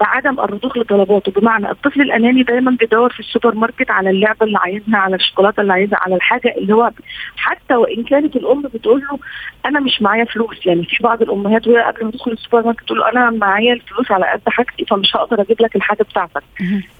بعدم 0.00 0.40
الرضوخ 0.40 0.78
لطلباته. 0.78 1.32
بمعنى 1.40 1.70
الطفل 1.70 2.00
الأناني 2.00 2.42
دايما 2.42 2.70
بيدور 2.70 3.10
في 3.12 3.20
السوبر 3.20 3.54
ماركت 3.54 3.90
على 3.90 4.10
اللعبة 4.10 4.46
اللي 4.46 4.58
عايزها 4.58 4.96
على 4.98 5.16
الشوكولاتة 5.16 5.60
اللي 5.60 5.72
عايزها 5.72 5.98
على 6.02 6.14
الحاجة 6.14 6.54
اللي 6.58 6.74
هو 6.74 6.90
حتى 7.36 7.74
وإن 7.74 8.02
كانت 8.04 8.36
الأم 8.36 8.62
بتقول 8.62 9.00
له 9.00 9.18
أنا 9.66 9.80
مش 9.80 10.02
معايا 10.02 10.24
فلوس. 10.24 10.66
يعني 10.66 10.84
في 10.84 11.02
بعض 11.02 11.22
الأمهات 11.22 11.66
وهي 11.68 11.82
قبل 11.82 12.04
ما 12.04 12.10
تدخل 12.10 12.32
السوبر 12.32 12.62
ماركت 12.64 12.84
تقول 12.86 12.98
له 12.98 13.08
أنا 13.10 13.30
معايا 13.30 13.72
الفلوس 13.72 14.10
على 14.10 14.26
قد 14.26 14.40
حاجتي 14.46 14.84
فمش 14.84 15.16
هقدر 15.16 15.40
أجيب 15.40 15.62
لك 15.62 15.76
الحاجة 15.76 16.02
بتاعتك. 16.02 16.42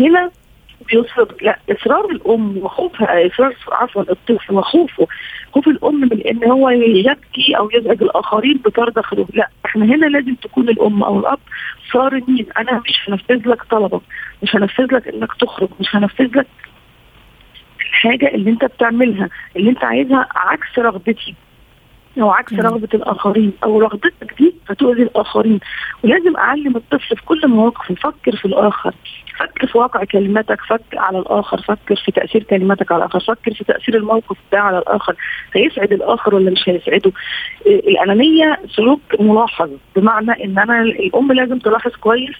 هنا 0.00 0.30
بيصر 0.88 1.26
لا 1.42 1.58
إصرار 1.70 2.04
الأم 2.10 2.56
وخوفها 2.58 3.26
إصرار 3.26 3.54
عفوا 3.72 4.02
الطفل 4.02 4.54
وخوفه. 4.54 5.06
خوف 5.52 5.68
الأم 5.68 6.00
من 6.00 6.20
إن 6.26 6.44
هو 6.50 6.70
يبكي 6.70 7.56
أو 7.58 7.70
يزعج 7.74 8.02
الآخرين 8.02 8.56
بطرد 8.64 9.00
خروج 9.00 9.26
لا 9.34 9.48
إحنا 9.66 9.84
هنا 9.84 10.06
لازم 10.06 10.34
تكون 10.34 10.68
الأم 10.68 11.02
أو 11.02 11.18
الأب 11.18 11.38
صارمين. 11.92 12.46
أنا 12.58 12.82
مش 12.88 13.08
هنفذ 13.08 13.48
لك 13.48 13.62
طلبك 13.62 14.00
مش 14.42 14.56
هنفذ 14.56 14.94
لك 14.94 15.08
إنك 15.08 15.32
تخرج 15.40 15.68
مش 15.80 15.96
هنفذ 15.96 16.38
لك 16.38 16.46
الحاجة 17.80 18.26
اللي 18.34 18.50
أنت 18.50 18.64
بتعملها 18.64 19.28
اللي 19.56 19.70
أنت 19.70 19.84
عايزها 19.84 20.28
عكس 20.34 20.78
رغبتي 20.78 21.34
أو 22.20 22.30
عكس 22.30 22.52
رغبة 22.52 22.88
الآخرين 22.94 23.52
أو 23.64 23.80
رغبتك 23.80 24.34
دي 24.38 24.54
فتؤذي 24.66 25.02
الآخرين. 25.02 25.60
ولازم 26.04 26.36
أعلم 26.36 26.76
الطفل 26.76 27.16
في 27.16 27.24
كل 27.24 27.48
مواقف 27.48 27.90
يفكر 27.90 28.36
في 28.36 28.44
الآخر. 28.44 28.94
فكر 29.40 29.66
في 29.66 29.78
واقع 29.78 30.04
كلماتك 30.04 30.60
فكر 30.68 30.98
على 30.98 31.18
الآخر 31.18 31.60
فكر 31.62 31.96
في 32.04 32.12
تأثير 32.12 32.42
كلماتك 32.42 32.92
على 32.92 33.04
الآخر 33.04 33.20
فكر 33.20 33.54
في 33.54 33.64
تأثير 33.64 33.96
الموقف 33.96 34.36
ده 34.52 34.58
على 34.60 34.78
الآخر. 34.78 35.14
هيسعد 35.54 35.92
الآخر 35.92 36.34
ولا 36.34 36.50
مش 36.50 36.68
هيسعده؟ 36.68 37.12
الأنانية 37.66 38.58
سلوك 38.76 39.00
ملاحظ 39.20 39.70
بمعنى 39.96 40.44
إن 40.44 40.58
أنا 40.58 40.82
الأم 40.82 41.32
لازم 41.32 41.58
تلاحظ 41.58 41.90
كويس 41.90 42.36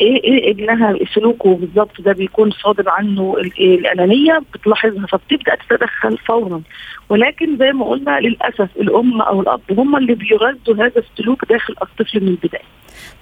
إيه 0.00 0.24
إيه 0.24 0.50
ابنها 0.50 0.94
سلوكه 1.14 1.54
بالظبط 1.56 2.00
ده 2.00 2.12
بيكون 2.12 2.50
صادر 2.50 2.88
عنه 2.88 3.36
الأنانية 3.60 4.42
بتلاحظها 4.54 5.06
فبتبدأ 5.06 5.54
تتدخل 5.54 6.18
فورا. 6.18 6.62
ولكن 7.08 7.56
زي 7.56 7.72
ما 7.72 7.84
قلنا 7.84 8.20
للأسف 8.20 8.68
الأم 8.76 9.20
أو 9.22 9.40
الأب 9.40 9.60
هم 9.70 9.96
اللي 9.96 10.14
بيغذوا 10.14 10.74
هذا 10.86 10.92
السلوك 11.10 11.44
داخل 11.44 11.74
الطفل 11.82 12.20
من 12.20 12.28
البداية. 12.28 12.62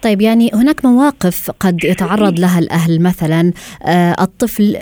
طيب 0.02 0.20
يعني 0.20 0.50
هناك 0.54 0.84
مواقف 0.84 1.50
قد 1.60 1.84
يتعرض 1.84 2.38
لها 2.38 2.58
الأهل. 2.58 3.02
مثلا 3.02 3.52
آه، 3.82 4.16
الطفل 4.20 4.76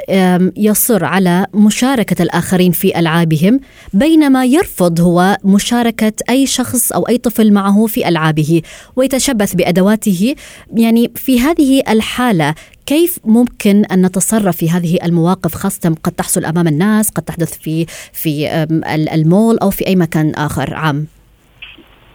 يصر 0.56 1.04
على 1.04 1.46
مشاركة 1.54 2.22
الآخرين 2.22 2.72
في 2.72 2.98
ألعابهم 2.98 3.60
بينما 3.92 4.44
يرفض 4.44 5.00
هو 5.00 5.36
مشاركة 5.44 6.12
أي 6.30 6.46
شخص 6.46 6.92
أو 6.92 7.08
أي 7.08 7.18
طفل 7.18 7.52
معه 7.52 7.86
في 7.86 8.08
ألعابه 8.08 8.62
ويتشبث 8.96 9.54
بأدواته. 9.54 10.34
يعني 10.76 11.12
في 11.14 11.40
هذه 11.40 11.82
الحالة 11.88 12.54
كيف 12.86 13.18
ممكن 13.24 13.84
أن 13.84 14.06
نتصرف 14.06 14.56
في 14.56 14.70
هذه 14.70 14.98
المواقف؟ 15.04 15.54
خاصة 15.54 15.94
قد 16.04 16.12
تحصل 16.12 16.44
أمام 16.44 16.68
الناس 16.68 17.10
قد 17.10 17.22
تحدث 17.22 17.52
في 17.52 17.86
في 18.12 18.66
المول 19.14 19.58
أو 19.58 19.70
في 19.70 19.86
أي 19.86 19.96
مكان 19.96 20.34
آخر. 20.34 20.74
عام. 20.74 21.06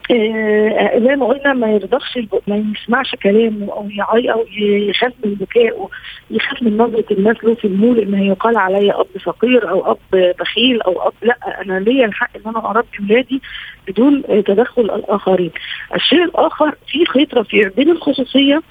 زي 0.10 1.16
ما 1.16 1.26
قلنا 1.26 1.54
ما 1.54 1.72
يرضخش 1.72 2.20
ما 2.48 2.64
يسمعش 2.82 3.16
كلامه 3.16 3.72
أو 3.74 3.90
يعيط 3.90 4.30
أو 4.30 4.46
يخاف 4.90 5.14
من 5.26 5.34
بكائه 5.34 5.90
يخاف 6.32 6.64
من 6.64 6.78
نظرة 6.78 7.06
الناس 7.12 7.44
له 7.44 7.56
في 7.56 7.66
المول 7.66 8.00
إن 8.00 8.24
يقال 8.24 8.58
علي 8.58 8.92
أب 8.92 9.08
فقير 9.24 9.70
أو 9.70 9.92
أب 9.92 10.34
بخيل 10.40 10.82
أو 10.82 11.08
أب 11.08 11.14
لأ 11.22 11.62
أنا 11.62 11.80
ليا 11.80 12.06
الحق 12.06 12.30
إن 12.36 12.42
أنا 12.46 12.70
أربي 12.70 12.88
ولادي 13.10 13.42
بدون 13.88 14.24
تدخل 14.24 14.82
الآخرين. 14.82 15.52
الشيء 15.96 16.24
الآخر 16.24 16.76
في 16.88 17.06
خيط 17.06 17.36
رفيع 17.36 17.70
بين 17.78 17.90
الخصوصية 17.90 18.62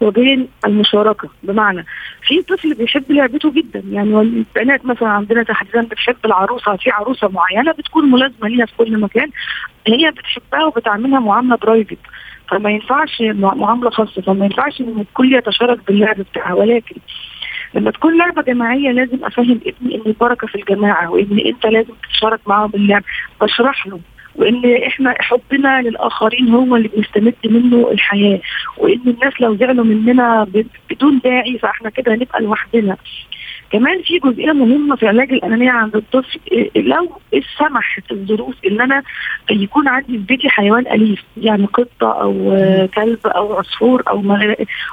وبين 0.00 0.48
المشاركة. 0.66 1.28
بمعنى 1.42 1.84
في 2.22 2.42
طفل 2.42 2.74
بيحب 2.74 3.12
لعبته 3.12 3.52
جدا. 3.52 3.82
يعني 3.90 4.20
البنات 4.20 4.84
مثلا 4.86 5.08
عندنا 5.08 5.42
تحديدا 5.42 5.82
بتحب 5.82 6.16
العروسة 6.24 6.76
في 6.76 6.90
عروسة 6.90 7.28
معينة 7.28 7.72
بتكون 7.72 8.10
ملازمة 8.10 8.48
ليها 8.48 8.66
في 8.66 8.72
كل 8.76 9.00
مكان 9.00 9.30
هي 9.86 10.10
بتحبها 10.10 10.64
وبتعملها 10.64 11.20
معاملة 11.20 11.56
برايفت 11.56 11.98
فما 12.50 12.70
ينفعش 12.70 13.22
معاملة 13.32 13.90
خاصة 13.90 14.22
فما 14.22 14.44
ينفعش 14.44 14.80
إن 14.80 15.00
الكل 15.00 15.34
يتشارك 15.34 15.86
باللعب 15.86 16.16
بتاعها. 16.20 16.54
ولكن 16.54 16.96
لما 17.74 17.90
تكون 17.90 18.18
لعبة 18.18 18.42
جماعية 18.42 18.90
لازم 18.90 19.24
أفهم 19.24 19.60
ابني 19.66 19.94
ان 19.94 20.02
البركة 20.06 20.46
في 20.46 20.54
الجماعة 20.54 21.10
وإن 21.10 21.40
أنت 21.46 21.66
لازم 21.66 21.92
تتشارك 22.08 22.40
معاهم 22.46 22.70
باللعب 22.70 23.02
بشرح 23.42 23.86
له. 23.86 24.00
وإن 24.38 24.76
إحنا 24.86 25.14
حبنا 25.18 25.82
للآخرين 25.82 26.48
هو 26.48 26.76
اللي 26.76 26.88
بنستمد 26.88 27.34
منه 27.44 27.90
الحياة. 27.92 28.40
وإن 28.78 29.00
الناس 29.06 29.40
لو 29.40 29.56
زعلوا 29.56 29.84
مننا 29.84 30.46
بدون 30.90 31.18
داعي 31.24 31.58
فإحنا 31.58 31.90
كده 31.90 32.14
هنبقى 32.14 32.42
لوحدنا. 32.42 32.96
كمان 33.70 34.02
في 34.02 34.18
جزئية 34.18 34.52
مهمة 34.52 34.96
في 34.96 35.08
علاج 35.08 35.32
الأنانية 35.32 35.70
عند 35.70 35.96
الطفل 35.96 36.38
لو 36.76 37.12
سمحت 37.58 38.12
الظروف 38.12 38.54
إن 38.66 38.80
أنا 38.80 39.02
يكون 39.50 39.88
عندي 39.88 40.06
في 40.12 40.16
بيتي 40.18 40.48
حيوان 40.48 40.86
أليف 40.86 41.22
يعني 41.36 41.66
قطة 41.66 42.22
أو 42.22 42.34
كلب 42.94 43.26
أو 43.26 43.58
عصفور 43.58 44.02
أو 44.08 44.38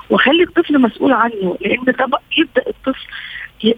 وأخلي 0.09 0.43
الطفل 0.43 0.81
مسؤول 0.81 1.11
عنه 1.13 1.57
لأن 1.61 1.83
ده 1.85 2.07
يبدأ 2.37 2.63
الطفل 2.67 3.05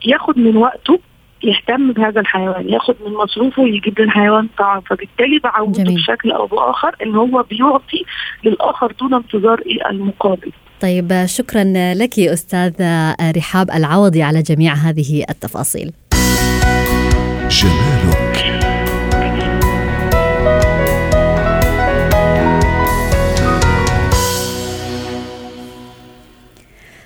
ياخد 0.06 0.40
من 0.40 0.58
وقته 0.58 1.00
يهتم 1.46 1.92
بهذا 1.92 2.22
الحيوان 2.22 2.70
ياخد 2.70 2.96
من 3.06 3.14
مصروفه 3.14 3.62
ويجيب 3.64 4.00
للحيوان 4.00 4.48
طعام 4.58 4.82
فبالتالي 4.82 5.40
بعوده 5.40 5.84
بشكل 5.84 6.32
أو 6.32 6.46
بآخر 6.46 6.96
إن 7.04 7.16
هو 7.16 7.44
بيعطي 7.50 8.06
للآخر 8.44 8.92
دون 9.00 9.14
انتظار 9.14 9.62
المقابل. 9.90 10.52
طيب 10.82 11.26
شكرا 11.26 11.64
لك 11.94 12.20
أستاذة 12.20 13.16
رحاب 13.38 13.72
العوضي 13.72 14.24
على 14.24 14.42
جميع 14.42 14.74
هذه 14.74 15.26
التفاصيل. 15.30 15.92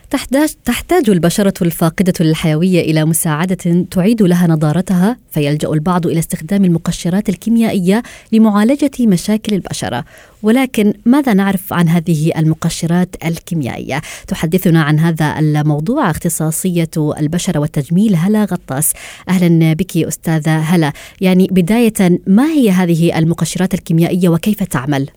تحتاج 0.10 0.50
تحتاج 0.66 1.10
البشرة 1.10 1.54
الفاقدة 1.62 2.14
للحيوية 2.20 2.82
إلى 2.82 3.06
مساعدة 3.06 3.86
تعيد 3.92 4.22
لها 4.22 4.48
نضارتها 4.48 5.18
فيلجأ 5.32 5.70
البعض 5.70 6.08
إلى 6.08 6.20
استخدام 6.20 6.66
المقشرات 6.66 7.30
الكيميائية 7.30 8.04
لمعالجة 8.32 8.92
مشاكل 9.00 9.54
البشرة 9.54 10.06
ولكن 10.44 10.94
ماذا 11.06 11.34
نعرف 11.34 11.74
عن 11.74 11.90
هذه 11.90 12.32
المقشرات 12.38 13.16
الكيميائية؟ 13.26 14.02
تحدثنا 14.28 14.82
عن 14.84 15.00
هذا 15.00 15.40
الموضوع 15.40 16.10
اختصاصية 16.10 16.90
البشرة 16.98 17.60
والتجميل 17.60 18.16
هلا 18.16 18.44
غطاس 18.44 18.94
أهلا 19.30 19.74
بك 19.74 19.98
أستاذة 19.98 20.58
هلا 20.58 20.94
يعني 21.22 21.48
بداية 21.52 22.20
ما 22.28 22.46
هي 22.46 22.72
هذه 22.72 23.18
المقشرات 23.18 23.74
الكيميائية 23.74 24.30
وكيف 24.30 24.64
تعمل؟ 24.64 25.10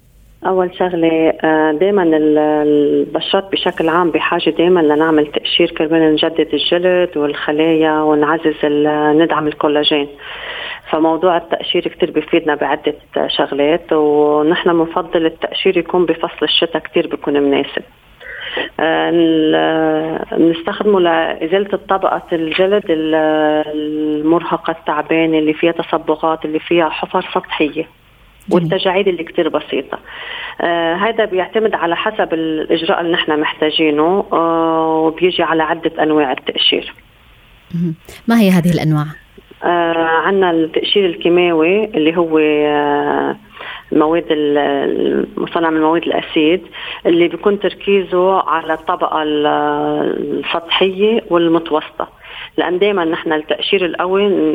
أول 0.47 0.75
شغلة 0.79 1.33
آه، 1.45 1.73
دائما 1.73 2.03
البشرات 2.03 3.53
بشكل 3.53 3.89
عام 3.89 4.11
بحاجة 4.11 4.51
دائما 4.51 4.81
لنعمل 4.81 5.27
تقشير 5.27 5.71
كرمال 5.71 6.13
نجدد 6.13 6.49
الجلد 6.53 7.17
والخلايا 7.17 8.01
ونعزز 8.01 8.55
ندعم 9.23 9.47
الكولاجين. 9.47 10.09
فموضوع 10.91 11.37
التقشير 11.37 11.89
كتير 11.89 12.11
بيفيدنا 12.11 12.55
بعدة 12.55 12.95
شغلات 13.27 13.93
ونحن 13.93 14.73
بنفضل 14.73 15.27
التقشير 15.27 15.79
يكون 15.79 16.07
بفصل 16.07 16.43
الشتاء 16.43 16.83
كتير 16.83 17.07
بيكون 17.07 17.43
مناسب. 17.43 17.83
بنستخدمه 20.39 21.01
لإزالة 21.01 21.69
الطبقة 21.73 22.23
الجلد 22.33 22.85
المرهقة 22.89 24.71
التعبانة 24.71 25.39
اللي 25.39 25.53
فيها 25.53 25.73
تصبغات 25.73 26.45
اللي 26.45 26.59
فيها 26.59 26.89
حفر 26.89 27.23
سطحية. 27.35 28.02
والتجاعيد 28.51 29.09
اللي 29.09 29.25
كتير 29.25 29.49
بسيطة. 29.49 29.99
آه 30.61 30.95
هذا 30.95 31.25
بيعتمد 31.25 31.75
على 31.75 31.97
حسب 31.97 32.35
الإجراء 32.35 33.01
اللي 33.01 33.13
نحن 33.13 33.41
محتاجينه 33.41 34.25
آه 34.33 35.03
وبيجي 35.07 35.43
على 35.43 35.63
عدة 35.63 36.03
أنواع 36.03 36.33
التقشير 36.33 36.95
ما 38.29 38.41
هي 38.41 38.51
هذه 38.51 38.71
الأنواع؟ 38.75 39.05
آه 39.65 40.09
عندنا 40.27 40.51
التقشير 40.51 41.07
الكيماوي 41.07 41.85
اللي 41.85 42.17
هو 42.17 42.39
آه 42.39 43.37
المواد 43.93 44.25
المصنع 44.31 45.71
من 45.71 45.77
المواد 45.77 46.03
الأسيد 46.03 46.63
اللي 47.07 47.29
بيكون 47.29 47.61
تركيزه 47.61 48.41
على 48.41 48.75
الطبقة 48.75 49.23
السطحية 49.23 51.23
والمتوسطة. 51.31 52.09
لأن 52.57 52.79
دائما 52.79 53.05
نحن 53.05 53.33
التأشير 53.33 53.87
القوي 53.87 54.55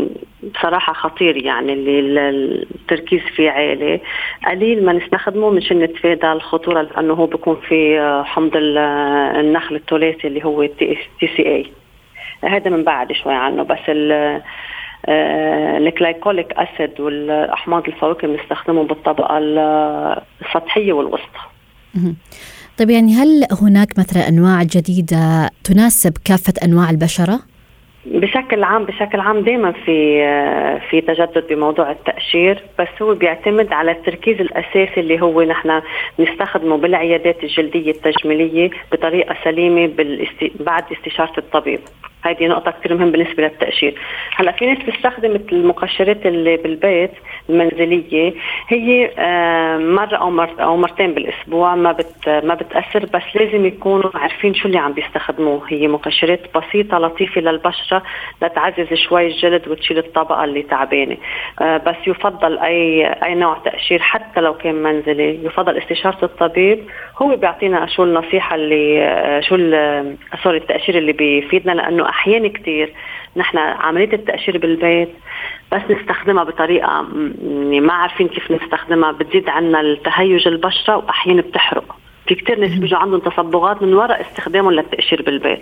بصراحة 0.56 0.94
خطير 0.94 1.38
يعني 1.38 1.74
اللي 1.74 2.30
التركيز 2.30 3.22
فيه 3.36 3.52
عالي. 3.52 4.02
قليل 4.48 4.86
ما 4.86 4.94
نستخدمه 4.94 5.50
مشان 5.50 5.80
نتفادى 5.80 6.32
الخطورة 6.32 6.82
لأنه 6.82 7.14
هو 7.14 7.26
بيكون 7.26 7.58
في 7.68 8.00
حمض 8.26 8.52
الخل 8.56 9.76
الثلاثي 9.76 10.28
اللي 10.28 10.46
هو 10.46 10.66
TCA 10.66 11.72
هذا 12.44 12.70
من 12.70 12.84
بعد 12.84 13.12
شوي 13.12 13.34
عنه 13.34 13.64
بس 13.64 13.80
ال 15.88 15.95
glycolic 15.95 16.54
acid 16.54 17.00
والأحماض 17.00 17.88
الفواكه 17.88 18.28
بنستخدمهم 18.28 18.88
بالطبقة 18.88 19.38
السطحية 19.38 20.94
والوسطى. 20.94 21.40
طيب 22.80 22.90
يعني 22.90 23.14
هل 23.14 23.48
هناك 23.62 24.00
مثلا 24.00 24.28
أنواع 24.28 24.64
جديدة 24.64 25.50
تناسب 25.64 26.14
كافة 26.26 26.54
أنواع 26.64 26.90
البشرة؟ 26.90 27.40
بشكل 28.12 28.64
عام 28.64 28.84
بشكل 28.84 29.20
عام 29.20 29.40
دائما 29.40 29.72
في 29.72 30.24
في 30.90 31.02
تجدد 31.02 31.48
بموضوع 31.50 31.92
التأشير 31.92 32.64
بس 32.80 32.88
هو 33.02 33.14
بيعتمد 33.14 33.74
على 33.74 33.92
التركيز 33.92 34.42
الأساسي 34.42 35.00
اللي 35.00 35.22
هو 35.22 35.42
نحن 35.42 35.82
نستخدمه 36.20 36.78
بالعيادات 36.78 37.44
الجلدية 37.44 37.92
التجميلية 37.92 38.70
بطريقة 38.92 39.36
سليمة. 39.44 39.92
بعد 40.60 40.84
استشارة 40.92 41.34
الطبيب 41.38 41.80
هذه 42.30 42.48
نقطة 42.48 42.72
كثير 42.72 42.98
مهم 42.98 43.12
بالنسبة 43.12 43.44
للتأشير. 43.44 43.96
هلأ 44.36 44.52
في 44.52 44.66
ناس 44.66 44.78
بتستخدم 44.78 45.40
المقشرات 45.52 46.26
اللي 46.26 46.58
بالبيت 46.58 47.12
المنزلية 47.50 48.34
هي 48.68 49.12
آه، 49.18 49.78
مرة 49.78 50.16
أو 50.16 50.42
أو 50.42 50.78
مرتين 50.78 51.14
بالأسبوع 51.14 51.76
ما 51.76 51.92
بت 51.92 52.30
ما 52.30 52.54
بتأثر 52.54 53.06
بس 53.06 53.24
لازم 53.36 53.66
يكونوا 53.66 54.12
عارفين 54.14 54.54
شو 54.54 54.68
اللي 54.68 54.78
عم 54.78 54.94
بيستخدموه. 54.94 55.62
هي 55.68 55.88
مقشرات 55.88 56.58
بسيطة 56.58 56.98
لطيفة 56.98 57.42
للبشرة 57.42 58.04
لتعزز 58.42 58.94
شوي 58.94 59.28
الجلد 59.28 59.68
وتشيل 59.68 59.98
الطبقة 59.98 60.44
اللي 60.44 60.64
تعبانة. 60.64 61.18
آه، 61.62 61.78
بس 61.78 61.96
يفضل 62.08 62.58
أي 62.58 63.06
أي 63.06 63.36
نوع 63.36 63.58
تأشير 63.66 64.00
حتى 64.00 64.42
لو 64.42 64.54
كان 64.54 64.76
منزلي 64.76 65.46
يفضل 65.46 65.78
استشارة 65.78 66.26
الطبيب. 66.26 66.84
هو 67.22 67.36
بيعطينا 67.36 67.86
شو 67.86 68.04
النصيحة 68.04 68.56
اللي 68.56 69.04
آه، 69.04 69.40
شو 69.40 69.56
سوري 70.44 70.58
التأشير 70.58 70.98
اللي 70.98 71.12
بيفيدنا 71.12 71.72
لأنه 71.72 72.10
أحيانا 72.18 72.48
كثير 72.48 72.94
نحن 73.38 73.58
عملية 73.58 74.14
التأشير 74.14 74.58
بالبيت 74.58 75.10
بس 75.72 75.82
نستخدمها 75.90 76.44
بطريقة 76.44 77.08
يعني 77.44 77.80
ما 77.80 77.94
عارفين 77.94 78.28
كيف 78.28 78.52
نستخدمها. 78.52 79.12
بتزيد 79.12 79.50
عنا 79.50 79.82
التهيج 79.82 80.48
البشرة 80.48 80.98
وأحيانا 80.98 81.42
بتحرق. 81.42 81.96
في 82.28 82.36
كثير 82.36 82.60
ناس 82.60 82.72
بيجوا 82.80 83.00
عندهم 83.00 83.20
تصبغات 83.20 83.82
من 83.82 83.94
وراء 83.94 84.22
استخدامهم 84.22 84.72
للتأشير 84.72 85.22
بالبيت. 85.22 85.62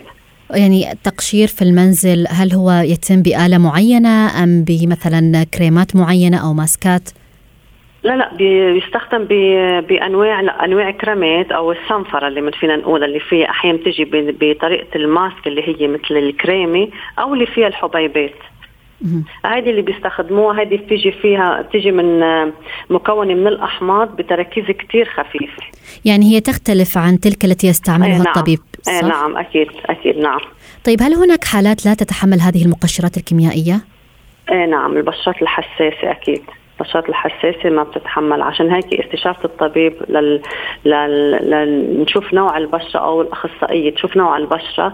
يعني 0.49 0.91
التقشير 0.91 1.47
في 1.47 1.62
المنزل 1.62 2.25
هل 2.30 2.53
هو 2.53 2.71
يتم 2.71 3.21
بآلة 3.21 3.58
معينة 3.58 4.43
أم 4.43 4.63
بمثلا 4.63 5.43
كريمات 5.43 5.95
معينة 5.95 6.38
أو 6.38 6.53
ماسكات؟ 6.53 7.10
لا 8.06 8.15
لا 8.15 8.34
بيستخدم 8.74 9.24
بأنواع 9.82 10.41
لا 10.41 10.65
أنواع 10.65 10.91
كريمات 10.91 11.52
أو 11.52 11.72
الصنفره 11.72 12.28
اللي 12.28 12.41
من 12.41 12.52
فينا 12.52 12.76
نقول 12.76 13.04
اللي 13.04 13.20
فيها 13.20 13.50
أحيانا 13.50 13.78
بتجي 13.78 14.06
بطريقة 14.12 14.96
الماسك 14.96 15.48
اللي 15.48 15.62
هي 15.68 15.88
مثل 15.88 16.18
الكريمة 16.18 16.89
أو 17.20 17.34
اللي 17.34 17.46
فيها 17.46 17.68
الحبيبات. 17.68 18.36
هذه 19.46 19.70
اللي 19.70 19.82
بيستخدموها 19.82 20.62
هذه 20.62 20.76
بتيجي 20.78 21.12
فيها 21.12 21.62
بتيجي 21.62 21.91
من 21.91 22.20
مكونة 22.89 23.34
من 23.34 23.48
الأحماض 23.48 24.15
بتركيز 24.15 24.65
كثير 24.65 25.06
خفيف. 25.06 25.52
يعني 26.06 26.36
هي 26.36 26.39
تختلف 26.39 26.98
عن 26.98 27.20
تلك 27.20 27.46
التي 27.46 27.68
يستعملها 27.68 28.13
أي 28.13 28.18
نعم. 28.18 28.28
الطبيب 28.28 28.60
صح؟ 28.82 28.94
أي 28.94 29.02
نعم 29.02 29.38
أكيد 29.38 29.68
أكيد 29.86 30.18
نعم. 30.18 30.39
طيب 30.86 31.02
هل 31.02 31.13
هناك 31.13 31.44
حالات 31.44 31.86
لا 31.86 31.94
تتحمل 31.94 32.39
هذه 32.41 32.65
المقشرات 32.65 33.18
الكيميائية؟ 33.18 33.82
إيه 34.52 34.65
نعم 34.65 34.98
البشرات 34.98 35.41
الحساسة 35.41 36.12
أكيد. 36.12 36.41
البشرات 36.79 37.09
الحساسة 37.09 37.69
ما 37.69 37.83
بتتحمل. 37.83 38.41
عشان 38.41 38.71
هيك 38.71 38.93
استشارة 38.93 39.45
الطبيب 39.45 39.93
لل... 40.09 40.41
لل... 40.85 41.31
لل... 41.31 42.01
نشوف 42.01 42.33
نوع 42.33 42.57
البشرة 42.57 42.99
أو 42.99 43.21
الأخصائية 43.21 43.95
تشوف 43.95 44.17
نوع 44.17 44.38
البشرة 44.38 44.93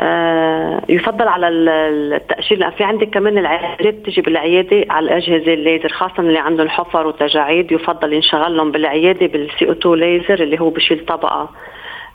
آه 0.00 0.82
يفضل 0.88 1.28
على 1.28 1.48
التأشير. 1.48 2.58
لأن 2.58 2.70
في 2.70 2.84
عندك 2.84 3.10
كمان 3.10 3.38
العيادات 3.38 3.94
بتجي 3.94 4.20
بالعيادة 4.20 4.84
على 4.90 5.06
الأجهزة 5.06 5.54
الليزر 5.54 5.88
خاصة 5.88 6.18
اللي 6.18 6.38
عندهم 6.38 6.68
حفر 6.68 7.06
وتجاعيد 7.06 7.72
يفضل 7.72 8.12
ينشغل 8.12 8.56
لهم 8.56 8.70
بالعيادة 8.72 9.26
بالسي 9.26 9.66
أو 9.66 9.72
2 9.72 9.94
ليزر 9.94 10.42
اللي 10.42 10.60
هو 10.60 10.70
بشيل 10.70 11.04
طبقة 11.06 11.50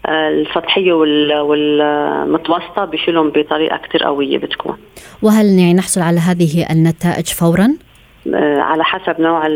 آه، 0.06 0.30
السطحية 0.30 0.94
والمتوسطة 0.94 2.86
بيشيلهم 2.86 3.30
بطريقة 3.30 3.78
كثير 3.78 4.04
قوية 4.04 4.38
بتكون. 4.38 4.78
وهل 5.22 5.46
يعني 5.46 5.74
نحصل 5.74 6.02
على 6.02 6.20
هذه 6.20 6.72
النتائج 6.72 7.28
فورا؟ 7.28 7.87
على 8.60 8.84
حسب 8.84 9.22
نوع 9.22 9.48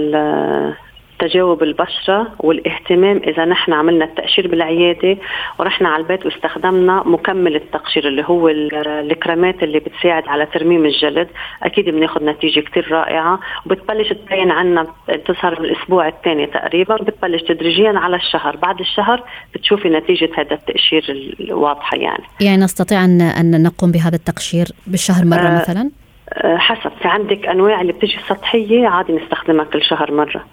تجاوب 1.22 1.64
البشرة 1.64 2.28
والاهتمام 2.40 3.22
إذا 3.28 3.46
نحن 3.46 3.74
عملنا 3.74 4.06
التأشير 4.06 4.48
بالعيادة 4.48 5.18
ورحنا 5.60 5.90
على 5.90 6.04
البيت 6.04 6.26
واستخدمنا 6.26 7.04
مكمل 7.06 7.56
التقشير 7.56 8.08
اللي 8.08 8.24
هو 8.26 8.50
الكريمات 8.50 9.64
اللي 9.64 9.80
بتساعد 9.80 10.28
على 10.28 10.46
ترميم 10.46 10.86
الجلد. 10.86 11.28
أكيد 11.64 11.90
بناخذ 11.90 12.26
نتيجة 12.26 12.60
كتير 12.60 12.92
رائعة. 12.92 13.40
وبتبلش 13.66 14.14
تبين 14.14 14.52
عنا 14.52 14.88
تظهر 15.26 15.56
بالأسبوع 15.56 16.08
الثاني 16.08 16.48
تقريبا. 16.48 16.96
بتبلش 16.96 17.42
تدريجيا 17.42 17.94
على 17.96 18.16
الشهر. 18.16 18.56
بعد 18.56 18.80
الشهر 18.80 19.24
بتشوفي 19.56 19.90
نتيجة 19.90 20.30
هذا 20.38 20.54
التأشير 20.54 21.34
الواضحة 21.40 21.98
يعني. 21.98 22.24
يعني 22.42 22.64
نستطيع 22.64 23.06
أن 23.06 23.64
نقوم 23.64 23.92
بهذا 23.92 24.16
التقشير 24.16 24.68
بالشهر 24.88 25.26
مرة 25.26 25.48
آه 25.48 25.62
مثلا؟ 25.62 26.01
حسب 26.38 26.92
في 27.02 27.08
عندك 27.08 27.48
أنواع 27.48 27.82
اللي 27.82 27.94
بتجي 27.94 28.18
سطحية 28.30 28.88
عادي 28.88 29.14
نستخدمها 29.14 29.66
كل 29.66 29.84
شهر 29.84 30.12
مرة 30.12 30.46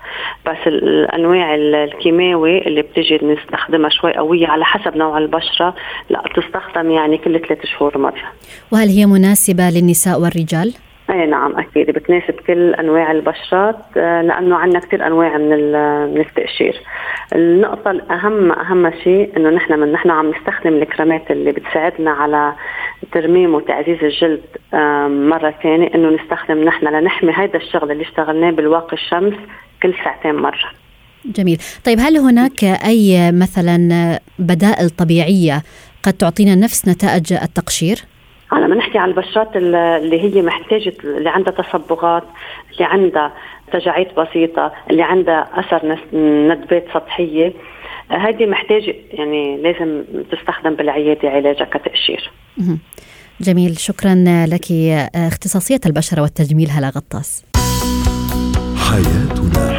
بس 0.47 0.67
الأنواع 0.67 1.55
الكيماوي 1.55 2.67
اللي 2.67 2.83
بتجي 2.83 3.21
نستخدمها 3.23 3.91
شوي 3.91 4.15
قوية 4.15 4.47
على 4.47 4.65
حسب 4.65 4.97
نوع 4.97 5.19
البشرة 5.19 5.75
لا 6.11 6.23
بتستخدم 6.23 6.91
يعني 6.91 7.19
كل 7.19 7.41
ثلاث 7.41 7.67
شهور 7.67 7.99
مرة. 7.99 8.33
وهل 8.73 8.89
هي 8.89 9.07
مناسبة 9.07 9.71
للنساء 9.71 10.21
والرجال؟ 10.21 10.75
أي 11.11 11.27
نعم 11.27 11.59
أكيد 11.59 11.91
بتناسب 11.91 12.35
كل 12.47 12.75
أنواع 12.75 13.11
البشرات 13.11 13.77
آه، 13.97 14.23
لأنه 14.23 14.57
عندنا 14.57 14.81
كثير 14.81 15.07
أنواع 15.07 15.37
من 15.37 15.73
من 16.15 16.21
التقشير 16.21 16.81
النقطة 17.35 17.91
الأهم 17.91 18.53
أهم 18.53 18.91
شيء 19.05 19.37
إنه 19.37 19.51
نحن 19.51 19.79
من 19.81 19.93
نحن 19.93 20.11
عم 20.11 20.31
نستخدم 20.31 20.75
الكريمات 20.75 21.31
اللي 21.31 21.53
بتساعدنا 21.53 22.11
على 22.11 22.53
ترميم 23.13 23.55
وتعزيز 23.55 23.99
الجلد 24.03 24.41
مرة 25.29 25.55
ثانية 25.63 25.95
إنه 25.95 26.11
نستخدم 26.11 26.65
نحن 26.65 26.87
لنحمي 26.87 27.33
هذا 27.33 27.57
الشغل 27.57 27.91
اللي 27.91 28.03
اشتغلناه 28.03 28.51
بالواقي 28.51 28.93
الشمس 28.93 29.35
كل 29.83 29.95
ساعتين 30.05 30.35
مرة. 30.35 30.71
جميل 31.25 31.59
طيب 31.85 31.99
هل 32.01 32.17
هناك 32.17 32.65
أي 32.65 33.33
مثلا 33.33 33.79
بدائل 34.39 34.91
طبيعية 34.91 35.63
قد 36.03 36.13
تعطينا 36.13 36.55
نفس 36.55 36.89
نتائج 36.89 37.33
التقشير؟ 37.33 37.97
على 38.53 38.69
ما 38.69 38.75
نحكي 38.75 38.99
عن 38.99 39.09
البشرات 39.09 39.57
اللي 39.57 40.21
هي 40.21 40.43
محتاجة 40.43 40.93
اللي 41.05 41.31
عندها 41.31 41.53
تصبغات 41.53 42.25
اللي 42.73 42.85
عندها 42.85 43.33
تجاعيد 43.73 44.09
بسيطة 44.17 44.73
اللي 44.91 45.03
عندها 45.03 45.49
أثر 45.55 45.99
ندبات 46.15 46.85
سطحية. 46.95 47.53
هذه 48.09 48.47
محتاجة 48.47 48.95
يعني 49.13 49.63
لازم 49.63 50.05
تستخدم 50.33 50.75
بالعيادة 50.75 51.29
علاجها 51.29 51.65
كتقشير 51.65 52.31
جميل. 53.41 53.79
شكرا 53.79 54.15
لك 54.47 54.73
اختصاصية 55.15 55.81
البشرة 55.87 56.23
والتجميل 56.23 56.71
هلا 56.71 56.89
غطاس. 56.89 57.45
حياتنا. 58.91 59.78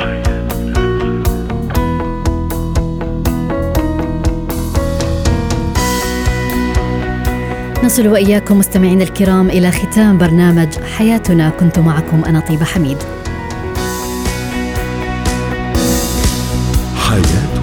نصل 7.89 8.07
وإياكم 8.07 8.57
مستمعين 8.57 9.01
الكرام 9.01 9.49
إلى 9.49 9.71
ختام 9.71 10.17
برنامج 10.17 10.79
حياتنا 10.97 11.49
كنت 11.49 11.79
معكم 11.79 12.25
أنا 12.25 12.39
طيبة 12.39 12.65
حميد. 12.65 12.97
حياتنا. 16.95 17.58